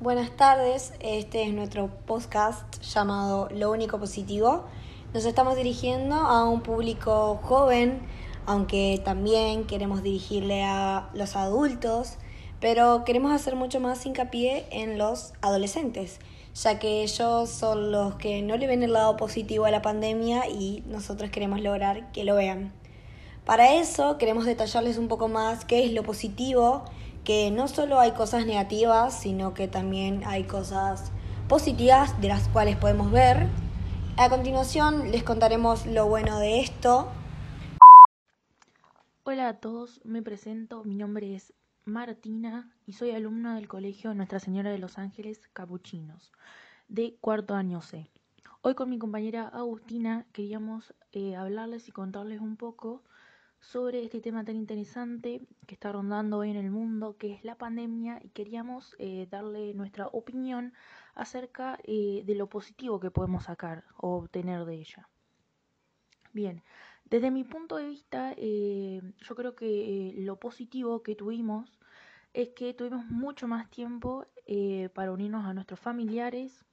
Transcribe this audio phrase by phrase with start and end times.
[0.00, 4.62] Buenas tardes, este es nuestro podcast llamado Lo único positivo.
[5.12, 8.02] Nos estamos dirigiendo a un público joven,
[8.46, 12.12] aunque también queremos dirigirle a los adultos,
[12.60, 16.20] pero queremos hacer mucho más hincapié en los adolescentes,
[16.54, 20.48] ya que ellos son los que no le ven el lado positivo a la pandemia
[20.48, 22.72] y nosotros queremos lograr que lo vean.
[23.44, 26.84] Para eso queremos detallarles un poco más qué es lo positivo
[27.24, 31.12] que no solo hay cosas negativas, sino que también hay cosas
[31.48, 33.48] positivas de las cuales podemos ver.
[34.16, 37.08] A continuación les contaremos lo bueno de esto.
[39.24, 41.52] Hola a todos, me presento, mi nombre es
[41.84, 46.32] Martina y soy alumna del Colegio Nuestra Señora de los Ángeles Capuchinos,
[46.88, 48.10] de cuarto año C.
[48.62, 53.02] Hoy con mi compañera Agustina queríamos eh, hablarles y contarles un poco
[53.60, 57.56] sobre este tema tan interesante que está rondando hoy en el mundo, que es la
[57.56, 60.72] pandemia, y queríamos eh, darle nuestra opinión
[61.14, 65.08] acerca eh, de lo positivo que podemos sacar o obtener de ella.
[66.32, 66.62] Bien,
[67.04, 71.78] desde mi punto de vista, eh, yo creo que lo positivo que tuvimos
[72.34, 74.26] es que tuvimos mucho más tiempo
[74.94, 76.64] para unirnos a nuestros familiares,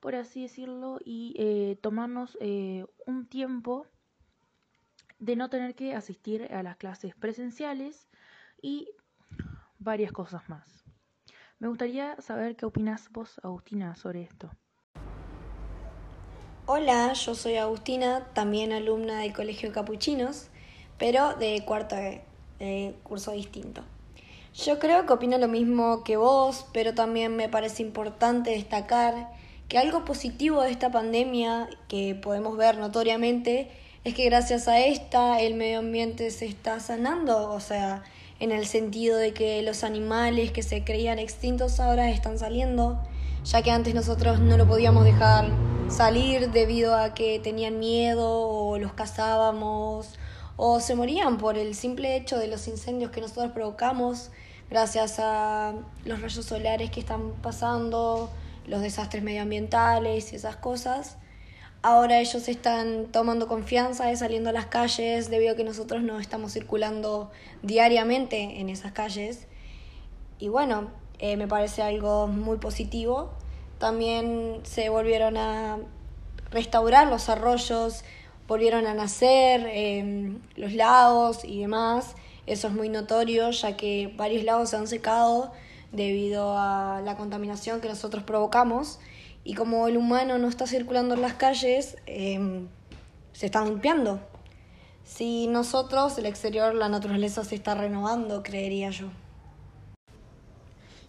[0.00, 2.38] por así decirlo, y tomarnos
[3.06, 3.86] un tiempo
[5.22, 8.08] de no tener que asistir a las clases presenciales
[8.60, 8.88] y
[9.78, 10.84] varias cosas más.
[11.60, 14.50] Me gustaría saber qué opinas vos, Agustina, sobre esto.
[16.66, 20.48] Hola, yo soy Agustina, también alumna del Colegio Capuchinos,
[20.98, 23.84] pero de cuarto de curso distinto.
[24.54, 29.30] Yo creo que opino lo mismo que vos, pero también me parece importante destacar
[29.68, 33.70] que algo positivo de esta pandemia que podemos ver notoriamente
[34.04, 38.02] es que gracias a esta el medio ambiente se está sanando, o sea,
[38.40, 43.00] en el sentido de que los animales que se creían extintos ahora están saliendo,
[43.44, 45.50] ya que antes nosotros no lo podíamos dejar
[45.88, 50.18] salir debido a que tenían miedo o los cazábamos
[50.56, 54.30] o se morían por el simple hecho de los incendios que nosotros provocamos
[54.68, 55.74] gracias a
[56.04, 58.30] los rayos solares que están pasando,
[58.66, 61.18] los desastres medioambientales y esas cosas.
[61.84, 66.20] Ahora ellos están tomando confianza de saliendo a las calles debido a que nosotros no
[66.20, 67.32] estamos circulando
[67.62, 69.48] diariamente en esas calles.
[70.38, 73.32] Y bueno, eh, me parece algo muy positivo.
[73.78, 75.80] También se volvieron a
[76.52, 78.04] restaurar los arroyos,
[78.46, 82.14] volvieron a nacer em, los lagos y demás.
[82.46, 85.50] Eso es muy notorio ya que varios lagos se han secado
[85.90, 89.00] debido a la contaminación que nosotros provocamos
[89.44, 92.68] y como el humano no está circulando en las calles, em,
[93.32, 94.20] se está limpiando.
[95.04, 99.08] Si nosotros, el exterior, la naturaleza se está renovando, creería yo.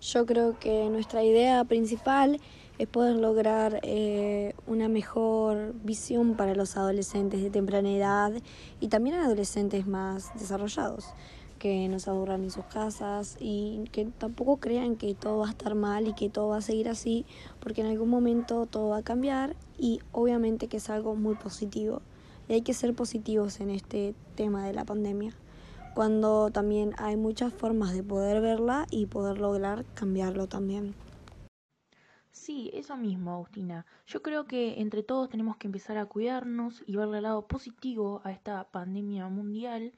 [0.00, 2.40] Yo creo que nuestra idea principal
[2.78, 8.32] es poder lograr eh, una mejor visión para los adolescentes de temprana edad
[8.80, 11.12] y también adolescentes más desarrollados
[11.62, 15.76] que nos aburran en sus casas y que tampoco crean que todo va a estar
[15.76, 17.24] mal y que todo va a seguir así,
[17.60, 22.02] porque en algún momento todo va a cambiar y obviamente que es algo muy positivo.
[22.48, 25.36] Y hay que ser positivos en este tema de la pandemia,
[25.94, 30.96] cuando también hay muchas formas de poder verla y poder lograr cambiarlo también.
[32.32, 33.86] Sí, eso mismo, Agustina.
[34.04, 38.20] Yo creo que entre todos tenemos que empezar a cuidarnos y verle el lado positivo
[38.24, 39.92] a esta pandemia mundial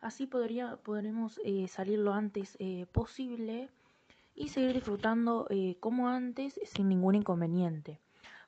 [0.00, 3.70] Así podría, podremos eh, salir lo antes eh, posible
[4.34, 8.00] y seguir disfrutando eh, como antes sin ningún inconveniente.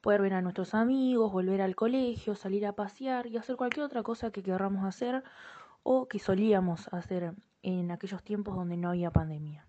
[0.00, 4.02] Poder ver a nuestros amigos, volver al colegio, salir a pasear y hacer cualquier otra
[4.02, 5.22] cosa que queramos hacer
[5.82, 9.64] o que solíamos hacer en aquellos tiempos donde no había pandemia.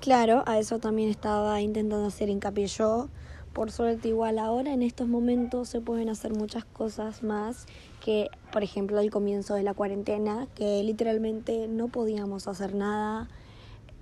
[0.00, 3.08] Claro, a eso también estaba intentando hacer hincapié yo.
[3.58, 7.66] Por suerte igual ahora en estos momentos se pueden hacer muchas cosas más
[8.00, 13.28] que, por ejemplo, al comienzo de la cuarentena, que literalmente no podíamos hacer nada,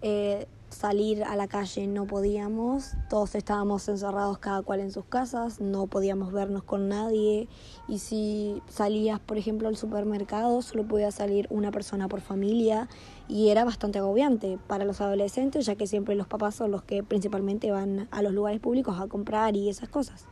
[0.08, 5.61] eh, salir a la calle no podíamos, todos estábamos encerrados cada cual en sus casas,
[5.61, 7.49] no podíamos vernos con nadie.
[7.88, 12.88] Y si salías, por ejemplo, al supermercado, solo podía salir una persona por familia.
[13.26, 17.02] Y era bastante agobiante para los adolescentes, ya que siempre los papás son los que
[17.02, 20.26] principalmente van a los lugares públicos a comprar y esas cosas.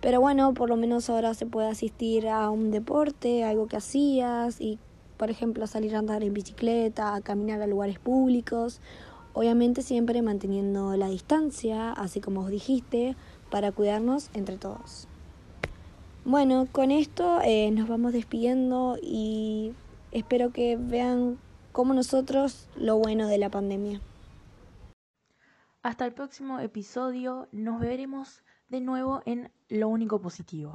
[0.00, 4.60] Pero bueno, por lo menos ahora se puede asistir a un deporte, algo que hacías
[4.60, 4.78] y,
[5.16, 8.80] por ejemplo, salir a andar en bicicleta, a caminar a lugares públicos.
[9.32, 13.16] Obviamente siempre manteniendo la distancia, así como os dijiste,
[13.50, 15.08] para cuidarnos entre todos.
[16.24, 19.74] Bueno, con esto eh, nos vamos despidiendo y
[20.10, 21.38] espero que vean
[21.72, 24.00] como nosotros lo bueno de la pandemia.
[25.82, 27.46] Hasta el próximo episodio.
[27.52, 30.72] Nos veremos de nuevo en Lo único positivo.